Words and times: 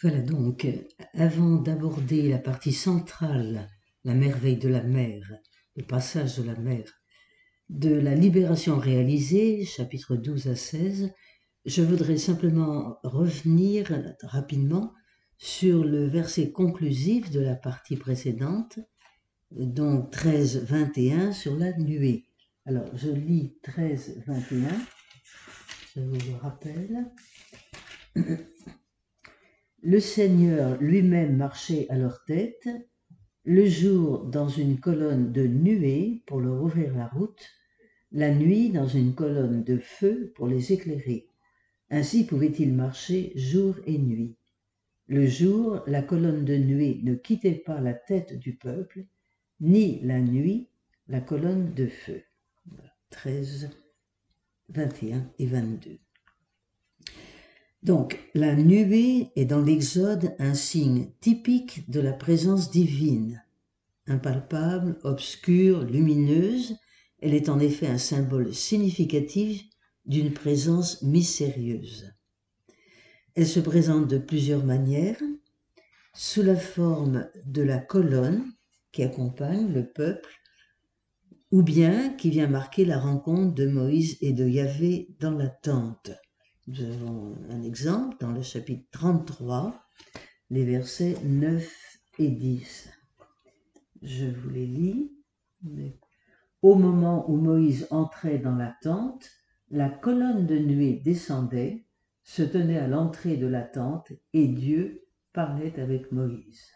Voilà 0.00 0.20
donc, 0.20 0.64
avant 1.14 1.56
d'aborder 1.56 2.28
la 2.28 2.38
partie 2.38 2.72
centrale, 2.72 3.68
la 4.04 4.14
merveille 4.14 4.56
de 4.56 4.68
la 4.68 4.84
mer, 4.84 5.22
le 5.74 5.82
passage 5.82 6.38
de 6.38 6.44
la 6.44 6.54
mer, 6.54 6.84
de 7.68 7.94
la 7.94 8.14
libération 8.14 8.78
réalisée, 8.78 9.64
chapitre 9.64 10.14
12 10.14 10.46
à 10.46 10.54
16, 10.54 11.12
je 11.64 11.82
voudrais 11.82 12.16
simplement 12.16 12.98
revenir 13.02 13.88
rapidement 14.22 14.94
sur 15.36 15.82
le 15.82 16.06
verset 16.06 16.52
conclusif 16.52 17.30
de 17.32 17.40
la 17.40 17.56
partie 17.56 17.96
précédente, 17.96 18.78
donc 19.50 20.12
13, 20.12 20.64
21 20.64 21.32
sur 21.32 21.56
la 21.56 21.76
nuée. 21.76 22.28
Alors, 22.66 22.96
je 22.96 23.10
lis 23.10 23.58
13, 23.64 24.22
21, 24.28 24.68
je 25.96 26.02
vous 26.02 26.14
le 26.14 26.36
rappelle. 26.40 27.10
Le 29.82 30.00
Seigneur 30.00 30.76
lui-même 30.82 31.36
marchait 31.36 31.86
à 31.88 31.96
leur 31.96 32.24
tête, 32.24 32.68
le 33.44 33.64
jour 33.66 34.24
dans 34.24 34.48
une 34.48 34.80
colonne 34.80 35.30
de 35.30 35.46
nuée 35.46 36.24
pour 36.26 36.40
leur 36.40 36.60
ouvrir 36.60 36.96
la 36.96 37.06
route, 37.06 37.48
la 38.10 38.34
nuit 38.34 38.70
dans 38.70 38.88
une 38.88 39.14
colonne 39.14 39.62
de 39.62 39.78
feu 39.78 40.32
pour 40.34 40.48
les 40.48 40.72
éclairer. 40.72 41.28
Ainsi 41.90 42.26
pouvaient-ils 42.26 42.74
marcher 42.74 43.32
jour 43.36 43.76
et 43.86 43.98
nuit. 43.98 44.36
Le 45.06 45.26
jour, 45.26 45.80
la 45.86 46.02
colonne 46.02 46.44
de 46.44 46.56
nuée 46.56 47.00
ne 47.04 47.14
quittait 47.14 47.62
pas 47.64 47.80
la 47.80 47.94
tête 47.94 48.36
du 48.36 48.56
peuple, 48.56 49.06
ni 49.60 50.00
la 50.02 50.20
nuit, 50.20 50.70
la 51.06 51.20
colonne 51.20 51.72
de 51.74 51.86
feu. 51.86 52.24
13, 53.10 53.70
21 54.70 55.32
et 55.38 55.46
22. 55.46 55.98
Donc, 57.82 58.18
la 58.34 58.56
nuée 58.56 59.30
est 59.36 59.44
dans 59.44 59.62
l'Exode 59.62 60.34
un 60.38 60.54
signe 60.54 61.10
typique 61.20 61.88
de 61.88 62.00
la 62.00 62.12
présence 62.12 62.70
divine. 62.70 63.44
Impalpable, 64.06 64.98
obscure, 65.04 65.84
lumineuse, 65.84 66.76
elle 67.20 67.34
est 67.34 67.48
en 67.48 67.60
effet 67.60 67.86
un 67.86 67.98
symbole 67.98 68.52
significatif 68.54 69.62
d'une 70.06 70.32
présence 70.32 71.02
mystérieuse. 71.02 72.12
Elle 73.34 73.46
se 73.46 73.60
présente 73.60 74.08
de 74.08 74.18
plusieurs 74.18 74.64
manières, 74.64 75.20
sous 76.14 76.42
la 76.42 76.56
forme 76.56 77.28
de 77.44 77.62
la 77.62 77.78
colonne 77.78 78.44
qui 78.90 79.04
accompagne 79.04 79.72
le 79.72 79.86
peuple, 79.86 80.30
ou 81.52 81.62
bien 81.62 82.10
qui 82.14 82.30
vient 82.30 82.48
marquer 82.48 82.84
la 82.84 82.98
rencontre 82.98 83.54
de 83.54 83.68
Moïse 83.68 84.18
et 84.20 84.32
de 84.32 84.48
Yahvé 84.48 85.14
dans 85.20 85.30
la 85.30 85.48
tente. 85.48 86.10
Nous 86.68 86.82
avons 86.82 87.34
un 87.48 87.62
exemple 87.62 88.18
dans 88.20 88.30
le 88.30 88.42
chapitre 88.42 88.86
33, 88.90 89.88
les 90.50 90.66
versets 90.66 91.16
9 91.24 91.98
et 92.18 92.28
10. 92.28 92.90
Je 94.02 94.26
vous 94.26 94.50
les 94.50 94.66
lis. 94.66 95.10
Au 96.60 96.74
moment 96.74 97.30
où 97.30 97.36
Moïse 97.38 97.86
entrait 97.90 98.38
dans 98.38 98.54
la 98.54 98.76
tente, 98.82 99.30
la 99.70 99.88
colonne 99.88 100.46
de 100.46 100.58
nuée 100.58 101.00
descendait, 101.02 101.86
se 102.22 102.42
tenait 102.42 102.78
à 102.78 102.86
l'entrée 102.86 103.38
de 103.38 103.46
la 103.46 103.62
tente, 103.62 104.12
et 104.34 104.46
Dieu 104.46 105.06
parlait 105.32 105.80
avec 105.80 106.12
Moïse. 106.12 106.66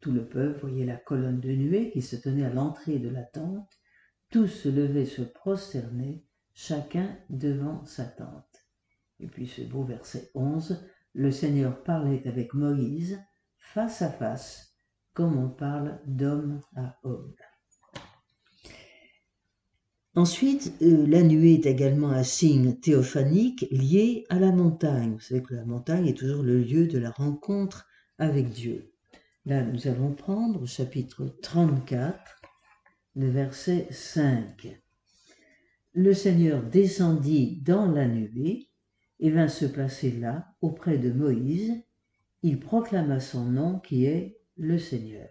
Tout 0.00 0.12
le 0.12 0.26
peuple 0.26 0.60
voyait 0.60 0.86
la 0.86 0.96
colonne 0.96 1.40
de 1.40 1.52
nuée 1.52 1.90
qui 1.90 2.00
se 2.00 2.16
tenait 2.16 2.46
à 2.46 2.54
l'entrée 2.54 2.98
de 2.98 3.10
la 3.10 3.22
tente, 3.22 3.70
tous 4.30 4.46
se 4.46 4.70
levaient, 4.70 5.04
se 5.04 5.20
prosternaient, 5.20 6.24
chacun 6.54 7.18
devant 7.28 7.84
sa 7.84 8.06
tente. 8.06 8.51
Et 9.22 9.26
puis 9.26 9.46
ce 9.46 9.62
beau 9.62 9.84
verset 9.84 10.30
11, 10.34 10.84
le 11.14 11.30
Seigneur 11.30 11.82
parlait 11.84 12.26
avec 12.26 12.54
Moïse 12.54 13.20
face 13.56 14.02
à 14.02 14.10
face, 14.10 14.76
comme 15.14 15.38
on 15.38 15.48
parle 15.48 16.00
d'homme 16.06 16.60
à 16.74 16.98
homme. 17.04 17.32
Ensuite, 20.14 20.74
euh, 20.82 21.06
la 21.06 21.22
nuée 21.22 21.54
est 21.54 21.66
également 21.66 22.10
un 22.10 22.24
signe 22.24 22.74
théophanique 22.74 23.66
lié 23.70 24.24
à 24.28 24.38
la 24.38 24.50
montagne. 24.50 25.12
Vous 25.12 25.20
savez 25.20 25.42
que 25.42 25.54
la 25.54 25.64
montagne 25.64 26.06
est 26.06 26.18
toujours 26.18 26.42
le 26.42 26.58
lieu 26.58 26.86
de 26.86 26.98
la 26.98 27.10
rencontre 27.10 27.86
avec 28.18 28.50
Dieu. 28.50 28.92
Là, 29.46 29.62
nous 29.62 29.86
allons 29.86 30.12
prendre 30.12 30.62
au 30.62 30.66
chapitre 30.66 31.26
34, 31.42 32.42
le 33.14 33.30
verset 33.30 33.86
5. 33.90 34.80
Le 35.94 36.12
Seigneur 36.12 36.62
descendit 36.62 37.62
dans 37.62 37.86
la 37.86 38.06
nuée 38.06 38.71
et 39.22 39.30
vint 39.30 39.48
se 39.48 39.64
placer 39.64 40.10
là, 40.10 40.52
auprès 40.60 40.98
de 40.98 41.12
Moïse. 41.12 41.80
Il 42.42 42.58
proclama 42.58 43.20
son 43.20 43.44
nom 43.44 43.78
qui 43.78 44.04
est 44.04 44.40
le 44.56 44.78
Seigneur. 44.78 45.28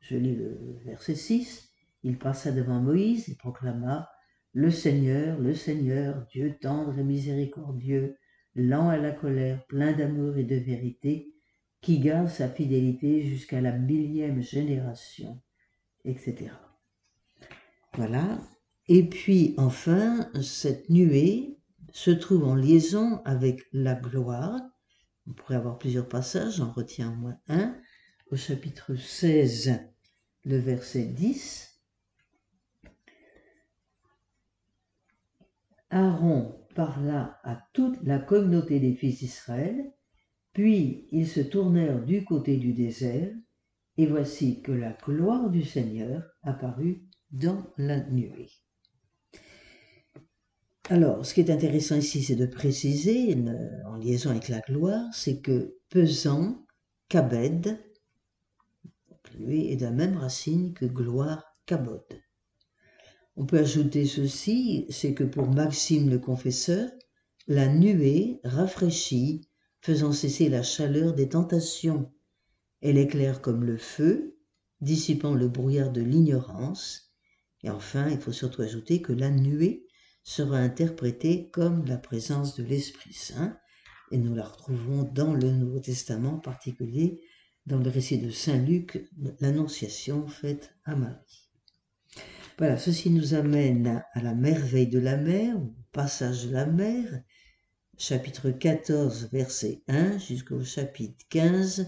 Je 0.00 0.16
lis 0.16 0.36
le 0.36 0.78
verset 0.84 1.14
6. 1.14 1.70
Il 2.02 2.18
passa 2.18 2.52
devant 2.52 2.78
Moïse 2.78 3.30
et 3.30 3.34
proclama 3.34 4.10
Le 4.52 4.70
Seigneur, 4.70 5.40
le 5.40 5.54
Seigneur, 5.54 6.26
Dieu 6.30 6.58
tendre 6.60 6.98
et 6.98 7.02
miséricordieux, 7.02 8.18
lent 8.54 8.90
à 8.90 8.98
la 8.98 9.10
colère, 9.10 9.66
plein 9.68 9.94
d'amour 9.94 10.36
et 10.36 10.44
de 10.44 10.56
vérité, 10.56 11.32
qui 11.80 11.98
garde 11.98 12.28
sa 12.28 12.46
fidélité 12.46 13.22
jusqu'à 13.22 13.62
la 13.62 13.72
millième 13.72 14.42
génération, 14.42 15.40
etc. 16.04 16.50
Voilà. 17.94 18.38
Et 18.86 19.08
puis 19.08 19.54
enfin, 19.56 20.30
cette 20.42 20.90
nuée 20.90 21.55
se 21.96 22.10
trouve 22.10 22.44
en 22.44 22.54
liaison 22.54 23.22
avec 23.24 23.62
la 23.72 23.94
gloire. 23.94 24.60
On 25.26 25.32
pourrait 25.32 25.56
avoir 25.56 25.78
plusieurs 25.78 26.06
passages, 26.06 26.56
j'en 26.56 26.70
retiens 26.70 27.10
au 27.10 27.14
moins 27.14 27.38
un. 27.48 27.74
Au 28.30 28.36
chapitre 28.36 28.96
16, 28.96 29.80
le 30.44 30.58
verset 30.58 31.06
10. 31.06 31.80
Aaron 35.88 36.66
parla 36.74 37.40
à 37.44 37.66
toute 37.72 38.02
la 38.02 38.18
communauté 38.18 38.78
des 38.78 38.94
fils 38.94 39.20
d'Israël, 39.20 39.90
puis 40.52 41.08
ils 41.12 41.26
se 41.26 41.40
tournèrent 41.40 42.04
du 42.04 42.26
côté 42.26 42.58
du 42.58 42.74
désert, 42.74 43.32
et 43.96 44.04
voici 44.04 44.60
que 44.60 44.72
la 44.72 44.92
gloire 44.92 45.48
du 45.48 45.64
Seigneur 45.64 46.22
apparut 46.42 47.06
dans 47.30 47.72
la 47.78 48.04
nuée. 48.10 48.50
Alors, 50.88 51.26
ce 51.26 51.34
qui 51.34 51.40
est 51.40 51.50
intéressant 51.50 51.96
ici, 51.96 52.22
c'est 52.22 52.36
de 52.36 52.46
préciser, 52.46 53.36
en 53.86 53.96
liaison 53.96 54.30
avec 54.30 54.48
la 54.48 54.60
gloire, 54.60 55.12
c'est 55.12 55.40
que 55.40 55.78
pesant, 55.90 56.64
kabed, 57.08 57.76
lui 59.36 59.68
est 59.72 59.76
de 59.76 59.84
la 59.84 59.90
même 59.90 60.16
racine 60.16 60.72
que 60.74 60.86
gloire, 60.86 61.44
kabod. 61.66 62.04
On 63.36 63.46
peut 63.46 63.58
ajouter 63.58 64.06
ceci, 64.06 64.86
c'est 64.88 65.12
que 65.12 65.24
pour 65.24 65.48
Maxime 65.48 66.08
le 66.08 66.20
confesseur, 66.20 66.88
la 67.48 67.66
nuée 67.66 68.40
rafraîchit, 68.44 69.42
faisant 69.80 70.12
cesser 70.12 70.48
la 70.48 70.62
chaleur 70.62 71.14
des 71.14 71.28
tentations. 71.28 72.12
Elle 72.80 72.96
éclaire 72.96 73.40
comme 73.40 73.64
le 73.64 73.76
feu, 73.76 74.38
dissipant 74.80 75.34
le 75.34 75.48
brouillard 75.48 75.90
de 75.90 76.00
l'ignorance. 76.00 77.12
Et 77.62 77.70
enfin, 77.70 78.08
il 78.08 78.18
faut 78.18 78.32
surtout 78.32 78.62
ajouter 78.62 79.02
que 79.02 79.12
la 79.12 79.30
nuée 79.30 79.85
sera 80.26 80.58
interprétée 80.58 81.48
comme 81.50 81.86
la 81.86 81.98
présence 81.98 82.56
de 82.56 82.64
l'Esprit 82.64 83.12
Saint, 83.12 83.56
et 84.10 84.18
nous 84.18 84.34
la 84.34 84.44
retrouvons 84.44 85.04
dans 85.04 85.32
le 85.32 85.52
Nouveau 85.52 85.78
Testament, 85.78 86.34
en 86.34 86.38
particulier 86.40 87.20
dans 87.64 87.78
le 87.78 87.88
récit 87.88 88.18
de 88.18 88.30
Saint 88.30 88.58
Luc, 88.58 89.08
l'annonciation 89.40 90.26
faite 90.26 90.74
à 90.84 90.96
Marie. 90.96 91.48
Voilà, 92.58 92.76
ceci 92.76 93.10
nous 93.10 93.34
amène 93.34 94.02
à 94.12 94.20
la 94.20 94.34
merveille 94.34 94.88
de 94.88 94.98
la 94.98 95.16
mer, 95.16 95.56
au 95.56 95.74
passage 95.92 96.46
de 96.46 96.52
la 96.52 96.66
mer, 96.66 97.22
chapitre 97.96 98.50
14, 98.50 99.30
verset 99.30 99.82
1 99.86 100.18
jusqu'au 100.18 100.62
chapitre 100.64 101.24
15, 101.28 101.86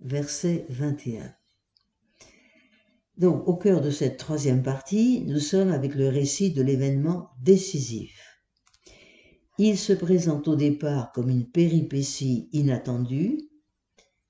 verset 0.00 0.66
21. 0.68 1.34
Donc, 3.18 3.46
au 3.46 3.56
cœur 3.56 3.80
de 3.80 3.90
cette 3.90 4.16
troisième 4.16 4.62
partie, 4.62 5.22
nous 5.26 5.38
sommes 5.38 5.70
avec 5.70 5.94
le 5.94 6.08
récit 6.08 6.52
de 6.52 6.62
l'événement 6.62 7.30
décisif. 7.42 8.40
Il 9.58 9.76
se 9.78 9.92
présente 9.92 10.48
au 10.48 10.56
départ 10.56 11.12
comme 11.12 11.28
une 11.28 11.46
péripétie 11.46 12.48
inattendue. 12.52 13.38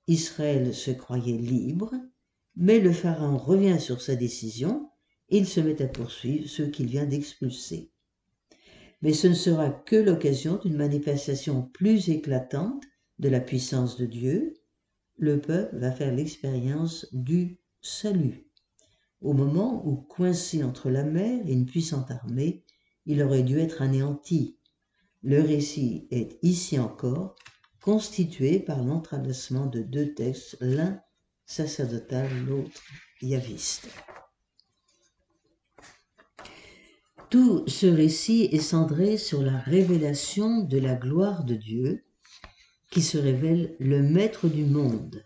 Israël 0.07 0.73
se 0.73 0.91
croyait 0.91 1.37
libre, 1.37 1.93
mais 2.55 2.79
le 2.79 2.91
Pharaon 2.91 3.37
revient 3.37 3.79
sur 3.79 4.01
sa 4.01 4.15
décision 4.15 4.89
il 5.29 5.47
se 5.47 5.59
met 5.59 5.81
à 5.81 5.87
poursuivre 5.87 6.47
ceux 6.47 6.67
qu'il 6.67 6.85
vient 6.85 7.07
d'expulser. 7.07 7.91
Mais 9.01 9.13
ce 9.13 9.25
ne 9.25 9.33
sera 9.33 9.71
que 9.71 9.95
l'occasion 9.95 10.59
d'une 10.63 10.77
manifestation 10.77 11.63
plus 11.73 12.09
éclatante 12.09 12.83
de 13.17 13.29
la 13.29 13.39
puissance 13.39 13.97
de 13.97 14.05
Dieu. 14.05 14.53
Le 15.17 15.41
peuple 15.41 15.77
va 15.77 15.91
faire 15.91 16.13
l'expérience 16.13 17.07
du 17.13 17.57
salut. 17.81 18.47
Au 19.23 19.31
moment 19.31 19.81
où, 19.87 19.95
coincé 19.95 20.65
entre 20.65 20.89
la 20.89 21.05
mer 21.05 21.41
et 21.47 21.53
une 21.53 21.65
puissante 21.65 22.11
armée, 22.11 22.65
il 23.05 23.23
aurait 23.23 23.43
dû 23.43 23.57
être 23.57 23.81
anéanti. 23.81 24.57
Le 25.21 25.41
récit 25.41 26.09
est 26.11 26.37
ici 26.41 26.77
encore 26.77 27.35
constituée 27.81 28.59
par 28.59 28.83
l'entrelacement 28.83 29.65
de 29.65 29.81
deux 29.81 30.13
textes, 30.13 30.57
l'un 30.59 31.01
sacerdotal, 31.45 32.29
l'autre 32.45 32.81
yaviste. 33.21 33.87
Tout 37.29 37.63
ce 37.67 37.87
récit 37.87 38.49
est 38.51 38.59
cendré 38.59 39.17
sur 39.17 39.41
la 39.41 39.57
révélation 39.57 40.63
de 40.63 40.77
la 40.77 40.95
gloire 40.95 41.45
de 41.45 41.55
Dieu, 41.55 42.03
qui 42.91 43.01
se 43.01 43.17
révèle 43.17 43.77
le 43.79 44.03
maître 44.03 44.49
du 44.49 44.65
monde, 44.65 45.25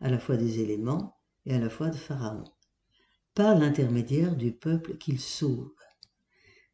à 0.00 0.10
la 0.10 0.18
fois 0.18 0.36
des 0.36 0.60
éléments 0.60 1.16
et 1.46 1.54
à 1.54 1.58
la 1.58 1.70
fois 1.70 1.88
de 1.88 1.96
Pharaon, 1.96 2.44
par 3.40 3.58
l'intermédiaire 3.58 4.36
du 4.36 4.52
peuple 4.52 4.98
qu'il 4.98 5.18
sauve. 5.18 5.72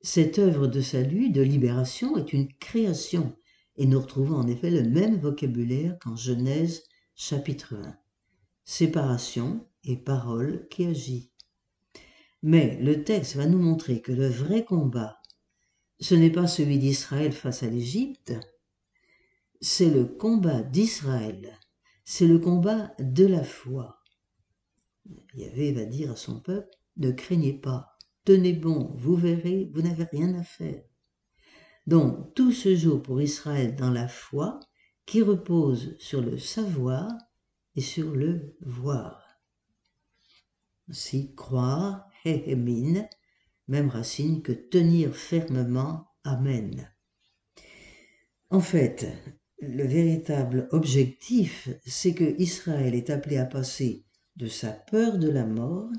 Cette 0.00 0.40
œuvre 0.40 0.66
de 0.66 0.80
salut, 0.80 1.30
de 1.30 1.40
libération, 1.40 2.16
est 2.16 2.32
une 2.32 2.52
création, 2.54 3.36
et 3.76 3.86
nous 3.86 4.00
retrouvons 4.00 4.34
en 4.34 4.48
effet 4.48 4.70
le 4.70 4.82
même 4.82 5.16
vocabulaire 5.16 5.96
qu'en 6.00 6.16
Genèse 6.16 6.82
chapitre 7.14 7.76
1. 7.76 7.96
Séparation 8.64 9.64
et 9.84 9.94
parole 9.94 10.66
qui 10.68 10.86
agit. 10.86 11.30
Mais 12.42 12.76
le 12.82 13.04
texte 13.04 13.36
va 13.36 13.46
nous 13.46 13.60
montrer 13.60 14.02
que 14.02 14.10
le 14.10 14.26
vrai 14.26 14.64
combat, 14.64 15.22
ce 16.00 16.16
n'est 16.16 16.32
pas 16.32 16.48
celui 16.48 16.80
d'Israël 16.80 17.30
face 17.30 17.62
à 17.62 17.68
l'Égypte, 17.68 18.34
c'est 19.60 19.90
le 19.90 20.04
combat 20.04 20.62
d'Israël, 20.62 21.60
c'est 22.04 22.26
le 22.26 22.40
combat 22.40 22.92
de 22.98 23.24
la 23.24 23.44
foi. 23.44 24.02
Yahvé 25.34 25.72
va 25.72 25.84
dire 25.84 26.12
à 26.12 26.16
son 26.16 26.40
peuple, 26.40 26.70
ne 26.96 27.10
craignez 27.10 27.52
pas, 27.52 27.96
tenez 28.24 28.52
bon, 28.52 28.92
vous 28.96 29.16
verrez, 29.16 29.70
vous 29.74 29.82
n'avez 29.82 30.04
rien 30.04 30.34
à 30.34 30.42
faire. 30.42 30.82
Donc 31.86 32.34
tout 32.34 32.52
se 32.52 32.74
joue 32.74 32.98
pour 32.98 33.20
Israël 33.20 33.76
dans 33.76 33.90
la 33.90 34.08
foi 34.08 34.60
qui 35.04 35.22
repose 35.22 35.96
sur 35.98 36.20
le 36.20 36.38
savoir 36.38 37.08
et 37.76 37.80
sur 37.80 38.14
le 38.14 38.56
voir. 38.60 39.22
Ainsi, 40.88 41.34
croire, 41.34 42.08
même 43.68 43.88
racine 43.88 44.42
que 44.42 44.52
tenir 44.52 45.14
fermement, 45.14 46.08
amen. 46.24 46.90
En 48.50 48.60
fait, 48.60 49.06
le 49.60 49.86
véritable 49.86 50.68
objectif, 50.70 51.68
c'est 51.84 52.14
que 52.14 52.40
Israël 52.40 52.94
est 52.94 53.10
appelé 53.10 53.36
à 53.36 53.44
passer 53.44 54.05
de 54.36 54.48
sa 54.48 54.70
peur 54.70 55.18
de 55.18 55.28
la 55.28 55.44
mort 55.44 55.90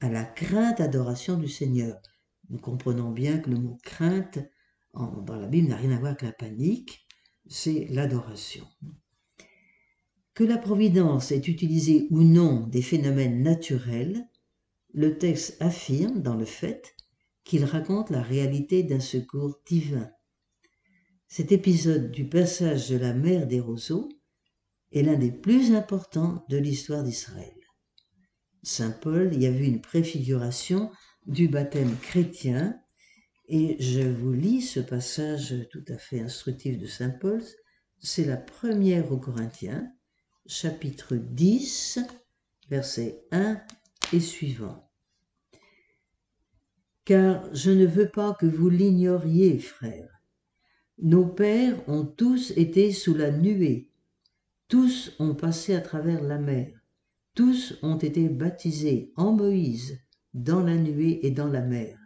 à 0.00 0.08
la 0.08 0.24
crainte 0.24 0.80
adoration 0.80 1.36
du 1.36 1.48
Seigneur. 1.48 2.00
Nous 2.48 2.58
comprenons 2.58 3.10
bien 3.10 3.38
que 3.38 3.50
le 3.50 3.56
mot 3.56 3.78
crainte 3.82 4.38
dans 4.94 5.36
la 5.36 5.46
Bible 5.46 5.68
n'a 5.68 5.76
rien 5.76 5.92
à 5.92 5.98
voir 5.98 6.12
avec 6.12 6.22
la 6.22 6.32
panique, 6.32 7.06
c'est 7.46 7.86
l'adoration. 7.90 8.66
Que 10.34 10.44
la 10.44 10.58
providence 10.58 11.32
ait 11.32 11.38
utilisé 11.38 12.08
ou 12.10 12.22
non 12.22 12.66
des 12.66 12.82
phénomènes 12.82 13.42
naturels, 13.42 14.28
le 14.92 15.18
texte 15.18 15.60
affirme 15.60 16.22
dans 16.22 16.34
le 16.34 16.44
fait 16.44 16.96
qu'il 17.44 17.64
raconte 17.64 18.10
la 18.10 18.22
réalité 18.22 18.82
d'un 18.82 19.00
secours 19.00 19.60
divin. 19.66 20.10
Cet 21.28 21.52
épisode 21.52 22.10
du 22.10 22.28
passage 22.28 22.88
de 22.90 22.96
la 22.96 23.14
mer 23.14 23.46
des 23.46 23.60
roseaux 23.60 24.08
est 24.92 25.02
l'un 25.02 25.16
des 25.16 25.30
plus 25.30 25.72
importants 25.72 26.44
de 26.48 26.56
l'histoire 26.56 27.04
d'Israël. 27.04 27.59
Saint 28.62 28.90
Paul 28.90 29.34
y 29.34 29.46
a 29.46 29.50
vu 29.50 29.64
une 29.64 29.80
préfiguration 29.80 30.90
du 31.26 31.48
baptême 31.48 31.96
chrétien 31.96 32.78
et 33.48 33.76
je 33.80 34.02
vous 34.02 34.32
lis 34.32 34.62
ce 34.62 34.80
passage 34.80 35.54
tout 35.70 35.84
à 35.88 35.96
fait 35.96 36.20
instructif 36.20 36.78
de 36.78 36.86
Saint 36.86 37.10
Paul. 37.10 37.42
C'est 37.98 38.24
la 38.24 38.36
première 38.36 39.10
aux 39.10 39.18
Corinthiens, 39.18 39.92
chapitre 40.46 41.16
10, 41.16 41.98
verset 42.68 43.24
1 43.32 43.60
et 44.12 44.20
suivant. 44.20 44.88
Car 47.04 47.52
je 47.54 47.70
ne 47.70 47.86
veux 47.86 48.08
pas 48.08 48.34
que 48.34 48.46
vous 48.46 48.68
l'ignoriez, 48.68 49.58
frères. 49.58 50.20
Nos 50.98 51.26
pères 51.26 51.76
ont 51.88 52.04
tous 52.04 52.52
été 52.52 52.92
sous 52.92 53.14
la 53.14 53.30
nuée, 53.30 53.90
tous 54.68 55.16
ont 55.18 55.34
passé 55.34 55.74
à 55.74 55.80
travers 55.80 56.22
la 56.22 56.38
mer, 56.38 56.79
tous 57.34 57.78
ont 57.82 57.98
été 57.98 58.28
baptisés 58.28 59.12
en 59.16 59.32
Moïse, 59.32 59.98
dans 60.34 60.62
la 60.62 60.76
nuée 60.76 61.26
et 61.26 61.30
dans 61.30 61.48
la 61.48 61.62
mer 61.62 62.00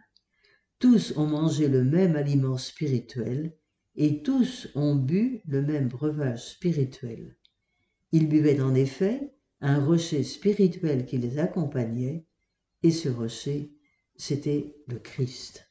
tous 0.79 1.17
ont 1.17 1.25
mangé 1.25 1.67
le 1.67 1.83
même 1.83 2.15
aliment 2.15 2.57
spirituel 2.57 3.57
et 3.95 4.21
tous 4.21 4.67
ont 4.75 4.95
bu 4.95 5.41
le 5.47 5.61
même 5.61 5.87
breuvage 5.87 6.51
spirituel. 6.51 7.37
Ils 8.11 8.27
buvaient 8.27 8.61
en 8.61 8.75
effet 8.75 9.33
un 9.61 9.83
rocher 9.83 10.23
spirituel 10.23 11.05
qui 11.05 11.17
les 11.17 11.39
accompagnait 11.39 12.27
et 12.83 12.91
ce 12.91 13.09
rocher, 13.09 13.73
c'était 14.15 14.75
le 14.87 14.99
Christ. 14.99 15.65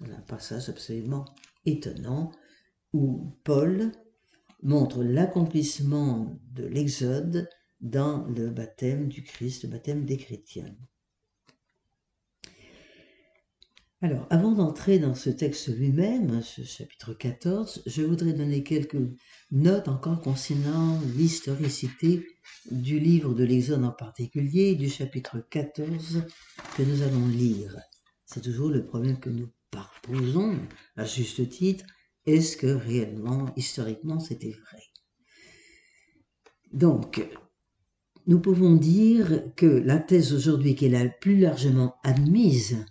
Un 0.00 0.20
passage 0.20 0.68
absolument 0.68 1.24
étonnant 1.64 2.30
où 2.92 3.34
Paul 3.42 3.90
montre 4.62 5.02
l'accomplissement 5.02 6.38
de 6.52 6.66
l'Exode 6.66 7.48
dans 7.82 8.24
le 8.28 8.48
baptême 8.48 9.08
du 9.08 9.22
Christ, 9.22 9.64
le 9.64 9.70
baptême 9.70 10.04
des 10.04 10.16
chrétiens. 10.16 10.74
Alors, 14.00 14.26
avant 14.30 14.50
d'entrer 14.50 14.98
dans 14.98 15.14
ce 15.14 15.30
texte 15.30 15.68
lui-même, 15.68 16.42
ce 16.42 16.64
chapitre 16.64 17.14
14, 17.14 17.84
je 17.86 18.02
voudrais 18.02 18.32
donner 18.32 18.64
quelques 18.64 18.96
notes 19.52 19.86
encore 19.86 20.20
concernant 20.20 21.00
l'historicité 21.16 22.26
du 22.72 22.98
livre 22.98 23.32
de 23.32 23.44
l'Exode 23.44 23.84
en 23.84 23.92
particulier, 23.92 24.74
du 24.74 24.88
chapitre 24.88 25.38
14 25.50 26.24
que 26.76 26.82
nous 26.82 27.02
allons 27.02 27.28
lire. 27.28 27.76
C'est 28.26 28.42
toujours 28.42 28.70
le 28.70 28.84
problème 28.84 29.20
que 29.20 29.30
nous 29.30 29.48
posons 30.02 30.58
à 30.96 31.04
juste 31.04 31.48
titre. 31.48 31.84
Est-ce 32.26 32.56
que 32.56 32.66
réellement, 32.66 33.52
historiquement, 33.56 34.18
c'était 34.18 34.50
vrai? 34.50 34.82
Donc, 36.72 37.24
nous 38.26 38.40
pouvons 38.40 38.74
dire 38.74 39.42
que 39.56 39.66
la 39.66 39.98
thèse 39.98 40.32
aujourd'hui 40.32 40.74
qui 40.74 40.86
est 40.86 40.90
la 40.90 41.08
plus 41.08 41.38
largement 41.38 41.96
admise 42.04 42.84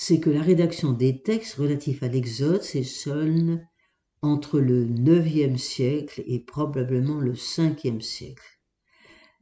c'est 0.00 0.20
que 0.20 0.30
la 0.30 0.42
rédaction 0.42 0.92
des 0.92 1.22
textes 1.22 1.56
relatifs 1.56 2.04
à 2.04 2.08
l'Exode 2.08 2.62
s'échelonne 2.62 3.66
entre 4.22 4.60
le 4.60 4.86
IXe 4.86 5.60
siècle 5.60 6.22
et 6.24 6.38
probablement 6.38 7.18
le 7.18 7.32
Ve 7.32 8.00
siècle. 8.00 8.60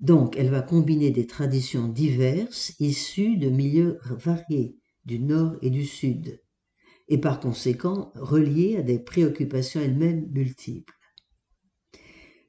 Donc, 0.00 0.34
elle 0.38 0.48
va 0.48 0.62
combiner 0.62 1.10
des 1.10 1.26
traditions 1.26 1.88
diverses 1.88 2.72
issues 2.80 3.36
de 3.36 3.50
milieux 3.50 3.98
variés 4.02 4.78
du 5.04 5.18
Nord 5.18 5.56
et 5.60 5.68
du 5.68 5.84
Sud, 5.84 6.40
et 7.08 7.18
par 7.18 7.38
conséquent 7.38 8.10
reliées 8.14 8.78
à 8.78 8.82
des 8.82 8.98
préoccupations 8.98 9.82
elles-mêmes 9.82 10.26
multiples. 10.32 10.95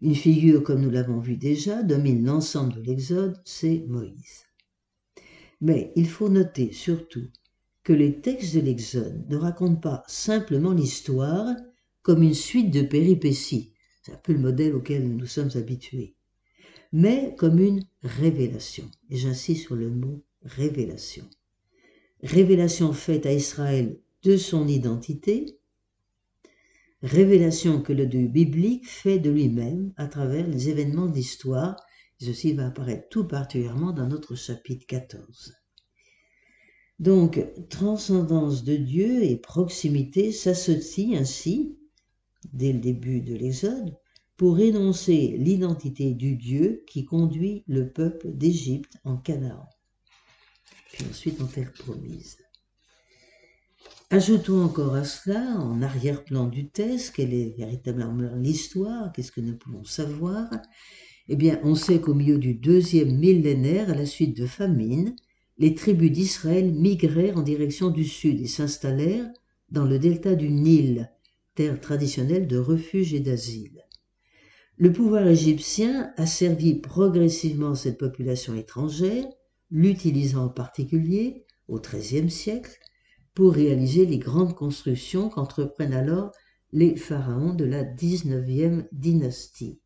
Une 0.02 0.16
figure, 0.16 0.64
comme 0.64 0.82
nous 0.82 0.92
l'avons 0.92 1.20
vu 1.20 1.38
déjà, 1.38 1.82
domine 1.82 2.24
l'ensemble 2.24 2.74
de 2.74 2.82
l'Exode, 2.82 3.42
c'est 3.46 3.84
Moïse. 3.88 4.46
Mais 5.60 5.92
il 5.96 6.08
faut 6.08 6.30
noter 6.30 6.72
surtout 6.72 7.28
que 7.84 7.94
les 7.94 8.22
textes 8.22 8.56
de 8.56 8.60
l'Exode 8.60 9.26
ne 9.30 9.38
racontent 9.38 9.80
pas 9.80 10.04
simplement 10.08 10.74
l'histoire 10.74 11.56
comme 12.04 12.22
une 12.22 12.34
suite 12.34 12.72
de 12.72 12.84
péripéties, 12.84 13.74
c'est 14.04 14.14
un 14.14 14.18
peu 14.18 14.34
le 14.34 14.40
modèle 14.40 14.76
auquel 14.76 15.08
nous 15.08 15.26
sommes 15.26 15.50
habitués, 15.56 16.16
mais 16.94 17.36
comme 17.38 17.60
une 17.60 17.84
révélation. 18.02 18.90
Et 19.10 19.18
j'insiste 19.18 19.64
sur 19.64 19.76
le 19.76 19.90
mot 19.90 20.24
révélation. 20.44 21.26
Révélation 22.24 22.94
faite 22.94 23.26
à 23.26 23.34
Israël 23.34 24.00
de 24.24 24.38
son 24.38 24.68
identité, 24.68 25.57
révélation 27.04 27.82
que 27.82 27.94
le 27.94 28.08
Dieu 28.08 28.28
biblique 28.28 28.88
fait 28.88 29.20
de 29.20 29.30
lui-même 29.30 29.94
à 29.98 30.08
travers 30.08 30.48
les 30.48 30.70
événements 30.70 31.08
d'histoire. 31.08 31.76
Ceci 32.20 32.54
va 32.54 32.68
apparaître 32.68 33.08
tout 33.10 33.28
particulièrement 33.28 33.92
dans 33.92 34.08
notre 34.08 34.36
chapitre 34.36 34.86
14. 34.88 35.54
Donc, 37.00 37.46
transcendance 37.70 38.64
de 38.64 38.76
Dieu 38.76 39.24
et 39.24 39.38
proximité 39.38 40.32
s'associent 40.32 41.20
ainsi, 41.20 41.78
dès 42.54 42.74
le 42.74 42.80
début 42.80 43.22
de 43.22 43.36
l'Exode, 43.36 43.96
pour 44.36 44.60
énoncer 44.60 45.36
l'identité 45.38 46.14
du 46.14 46.36
Dieu 46.36 46.84
qui 46.88 47.06
conduit 47.06 47.64
le 47.68 47.92
peuple 47.92 48.32
d'Égypte 48.32 48.98
en 49.04 49.18
Canaan, 49.18 49.68
puis 50.92 51.06
ensuite 51.08 51.40
en 51.42 51.48
terre 51.48 51.72
promise. 51.74 52.38
Ajoutons 54.10 54.64
encore 54.64 54.96
à 54.96 55.04
cela, 55.04 55.60
en 55.60 55.82
arrière-plan 55.82 56.48
du 56.48 56.70
texte, 56.70 57.14
quelle 57.14 57.34
est 57.34 57.58
véritablement 57.58 58.16
l'histoire, 58.38 59.12
qu'est-ce 59.12 59.34
que 59.34 59.42
nous 59.42 59.58
pouvons 59.58 59.84
savoir? 59.84 60.50
Eh 61.28 61.36
bien, 61.36 61.60
on 61.64 61.76
sait 61.76 62.00
qu'au 62.00 62.14
milieu 62.14 62.38
du 62.38 62.54
deuxième 62.54 63.18
millénaire, 63.18 63.90
à 63.90 63.96
la 63.96 64.06
suite 64.06 64.38
de 64.38 64.46
famine, 64.46 65.14
les 65.58 65.76
tribus 65.76 66.10
d'Israël 66.10 66.72
migrèrent 66.72 67.38
en 67.38 67.42
direction 67.42 67.90
du 67.90 68.06
sud 68.06 68.40
et 68.40 68.48
s'installèrent 68.48 69.30
dans 69.72 69.84
le 69.84 70.00
delta 70.00 70.36
du 70.36 70.52
Nil, 70.52 71.12
terre 71.56 71.82
traditionnelle 71.82 72.48
de 72.48 72.58
refuge 72.58 73.14
et 73.14 73.20
d'asile. 73.20 73.84
Le 74.78 74.94
pouvoir 74.94 75.28
égyptien 75.28 76.14
a 76.16 76.26
servi 76.26 76.76
progressivement 76.76 77.76
cette 77.76 77.98
population 77.98 78.56
étrangère, 78.56 79.26
l'utilisant 79.70 80.46
en 80.46 80.50
particulier 80.50 81.46
au 81.68 81.82
XIIIe 81.82 82.32
siècle 82.32 82.80
pour 83.38 83.54
réaliser 83.54 84.08
les 84.08 84.18
grandes 84.18 84.56
constructions 84.56 85.30
qu'entreprennent 85.30 85.94
alors 85.94 86.32
les 86.72 86.96
pharaons 86.96 87.54
de 87.54 87.66
la 87.66 87.84
XIXe 87.84 88.86
dynastie. 88.92 89.80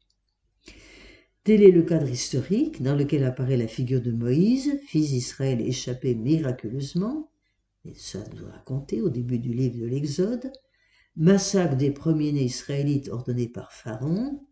Tel 1.44 1.62
est 1.62 1.72
le 1.72 1.84
cadre 1.84 2.08
historique 2.08 2.82
dans 2.82 2.96
lequel 2.96 3.26
apparaît 3.26 3.58
la 3.58 3.68
figure 3.68 4.02
de 4.02 4.14
Moïse, 4.14 4.80
fils 4.86 5.10
d'Israël 5.10 5.60
échappé 5.60 6.16
miraculeusement, 6.16 7.30
et 7.84 7.94
ça 7.94 8.24
nous 8.38 8.46
raconté 8.46 9.02
au 9.02 9.10
début 9.10 9.40
du 9.40 9.52
livre 9.52 9.82
de 9.82 9.86
l'Exode, 9.86 10.50
massacre 11.18 11.76
des 11.76 11.92
premiers-nés 11.92 12.46
israélites 12.46 13.10
ordonné 13.10 13.50
par 13.50 13.74
Pharaon, 13.74 14.48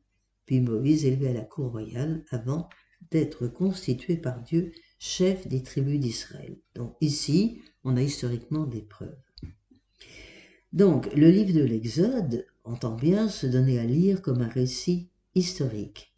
puis 0.46 0.60
Moïse 0.60 1.06
élevé 1.06 1.30
à 1.30 1.34
la 1.34 1.46
cour 1.46 1.72
royale 1.72 2.26
avant 2.32 2.68
d'être 3.12 3.48
constitué 3.48 4.18
par 4.18 4.42
Dieu 4.42 4.74
chef 5.00 5.48
des 5.48 5.64
tribus 5.64 6.00
d'Israël. 6.00 6.58
Donc 6.76 6.96
ici, 7.02 7.62
on 7.84 7.98
a 7.98 8.02
historiquement 8.02 8.66
des 8.66 8.82
preuves. 8.82 9.18
Donc 10.74 11.12
le 11.16 11.32
livre 11.32 11.54
de 11.54 11.64
l'Exode 11.64 12.46
entend 12.64 12.96
bien 12.96 13.30
se 13.30 13.48
donner 13.48 13.80
à 13.80 13.86
lire 13.86 14.22
comme 14.22 14.42
un 14.42 14.48
récit 14.50 15.10
historique. 15.34 16.14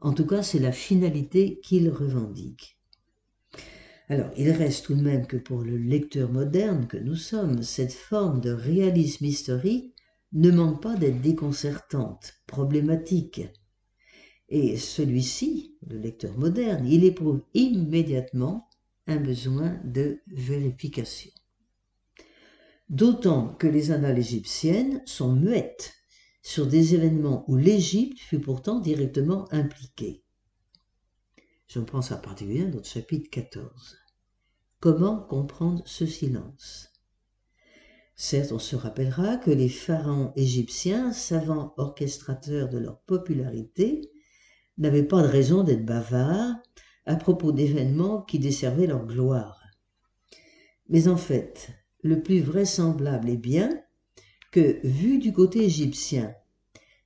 En 0.00 0.12
tout 0.12 0.26
cas, 0.26 0.42
c'est 0.42 0.58
la 0.58 0.72
finalité 0.72 1.60
qu'il 1.62 1.88
revendique. 1.88 2.78
Alors, 4.08 4.30
il 4.36 4.50
reste 4.50 4.86
tout 4.86 4.94
de 4.94 5.02
même 5.02 5.26
que 5.26 5.36
pour 5.36 5.62
le 5.62 5.76
lecteur 5.76 6.30
moderne 6.30 6.86
que 6.86 6.96
nous 6.96 7.16
sommes, 7.16 7.62
cette 7.62 7.92
forme 7.92 8.40
de 8.40 8.50
réalisme 8.50 9.24
historique 9.24 9.94
ne 10.32 10.50
manque 10.50 10.82
pas 10.82 10.96
d'être 10.96 11.20
déconcertante, 11.20 12.34
problématique. 12.46 13.42
Et 14.48 14.76
celui-ci, 14.76 15.76
le 15.86 15.98
lecteur 15.98 16.36
moderne, 16.38 16.86
il 16.86 17.04
éprouve 17.04 17.42
immédiatement 17.54 18.68
un 19.06 19.16
besoin 19.16 19.80
de 19.84 20.20
vérification. 20.28 21.30
D'autant 22.88 23.54
que 23.54 23.66
les 23.66 23.90
annales 23.90 24.18
égyptiennes 24.18 25.02
sont 25.06 25.32
muettes 25.32 25.94
sur 26.42 26.68
des 26.68 26.94
événements 26.94 27.44
où 27.48 27.56
l'Égypte 27.56 28.20
fut 28.20 28.38
pourtant 28.38 28.78
directement 28.78 29.52
impliquée. 29.52 30.22
Je 31.66 31.80
pense 31.80 32.12
en 32.12 32.18
particulier 32.18 32.64
notre 32.64 32.88
chapitre 32.88 33.28
14. 33.30 33.96
Comment 34.78 35.18
comprendre 35.18 35.82
ce 35.86 36.06
silence? 36.06 36.92
Certes, 38.14 38.52
on 38.52 38.60
se 38.60 38.76
rappellera 38.76 39.36
que 39.36 39.50
les 39.50 39.68
pharaons 39.68 40.32
égyptiens, 40.36 41.12
savants 41.12 41.74
orchestrateurs 41.76 42.68
de 42.68 42.78
leur 42.78 43.00
popularité, 43.00 44.12
n'avaient 44.78 45.02
pas 45.02 45.22
de 45.22 45.28
raison 45.28 45.62
d'être 45.62 45.84
bavards 45.84 46.56
à 47.06 47.16
propos 47.16 47.52
d'événements 47.52 48.22
qui 48.22 48.38
desservaient 48.38 48.86
leur 48.86 49.06
gloire. 49.06 49.60
Mais 50.88 51.08
en 51.08 51.16
fait, 51.16 51.70
le 52.02 52.22
plus 52.22 52.40
vraisemblable 52.40 53.30
est 53.30 53.36
bien 53.36 53.70
que, 54.52 54.80
vu 54.86 55.18
du 55.18 55.32
côté 55.32 55.64
égyptien, 55.64 56.34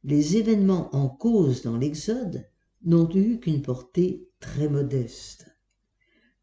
les 0.05 0.37
événements 0.37 0.95
en 0.95 1.09
cause 1.09 1.63
dans 1.63 1.77
l'Exode 1.77 2.49
n'ont 2.83 3.09
eu 3.15 3.41
qu'une 3.41 3.63
portée 3.63 4.29
très 4.41 4.69
modeste. 4.69 5.47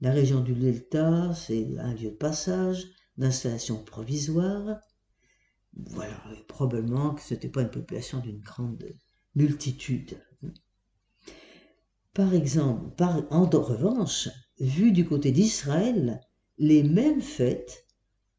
La 0.02 0.12
région 0.12 0.42
du 0.42 0.54
Delta, 0.54 1.34
c'est 1.34 1.78
un 1.80 1.94
lieu 1.94 2.12
de 2.12 2.16
passage, 2.16 2.88
d'installation 3.18 3.84
provisoire. 3.84 4.80
Voilà, 5.74 6.24
probablement 6.48 7.16
que 7.16 7.22
ce 7.22 7.34
n'était 7.34 7.50
pas 7.50 7.64
une 7.64 7.72
population 7.72 8.20
d'une 8.20 8.40
grande 8.40 8.84
multitude. 9.36 10.22
Par 12.18 12.34
exemple, 12.34 13.04
en 13.30 13.48
revanche, 13.48 14.28
vu 14.60 14.92
du 14.92 15.06
côté 15.06 15.32
d'Israël, 15.32 16.20
les 16.58 16.82
mêmes 16.82 17.22
faits 17.22 17.86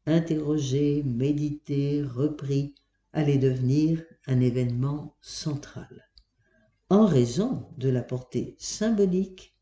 interrogé, 0.05 1.01
médité, 1.03 2.03
repris, 2.03 2.75
allait 3.13 3.37
devenir 3.37 4.03
un 4.27 4.41
événement 4.41 5.15
central, 5.21 6.09
en 6.89 7.05
raison 7.05 7.69
de 7.77 7.87
la 7.87 8.03
portée 8.03 8.57
symbolique, 8.59 9.55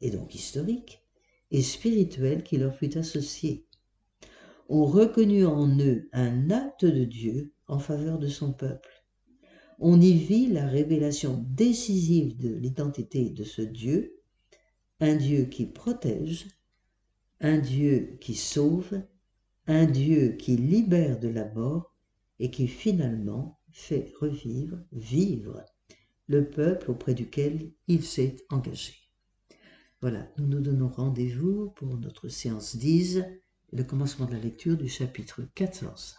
et 0.00 0.10
donc 0.10 0.34
historique, 0.34 1.06
et 1.52 1.62
spirituelle 1.62 2.42
qui 2.42 2.56
leur 2.56 2.74
fut 2.74 2.98
associée. 2.98 3.64
On 4.68 4.84
reconnut 4.86 5.46
en 5.46 5.68
eux 5.78 6.08
un 6.12 6.50
acte 6.50 6.84
de 6.84 7.04
Dieu 7.04 7.54
en 7.68 7.78
faveur 7.78 8.18
de 8.18 8.26
son 8.26 8.52
peuple. 8.52 8.99
On 9.80 10.00
y 10.00 10.12
vit 10.12 10.46
la 10.46 10.66
révélation 10.66 11.44
décisive 11.48 12.38
de 12.38 12.54
l'identité 12.54 13.30
de 13.30 13.44
ce 13.44 13.62
Dieu, 13.62 14.20
un 15.00 15.16
Dieu 15.16 15.44
qui 15.46 15.66
protège, 15.66 16.46
un 17.40 17.58
Dieu 17.58 18.18
qui 18.20 18.34
sauve 18.34 19.02
un 19.66 19.86
Dieu 19.86 20.32
qui 20.32 20.56
libère 20.56 21.20
de 21.20 21.28
la 21.28 21.48
mort 21.52 21.94
et 22.40 22.50
qui 22.50 22.66
finalement 22.66 23.60
fait 23.70 24.12
revivre, 24.20 24.78
vivre 24.90 25.64
le 26.26 26.50
peuple 26.50 26.90
auprès 26.90 27.14
duquel 27.14 27.70
il 27.86 28.02
s'est 28.02 28.36
engagé. 28.50 28.94
Voilà, 30.00 30.28
nous 30.38 30.46
nous 30.46 30.60
donnons 30.60 30.88
rendez-vous 30.88 31.70
pour 31.76 31.98
notre 31.98 32.28
séance 32.28 32.74
10, 32.74 33.22
le 33.72 33.84
commencement 33.84 34.26
de 34.26 34.32
la 34.32 34.40
lecture 34.40 34.76
du 34.76 34.88
chapitre 34.88 35.42
14. 35.54 36.16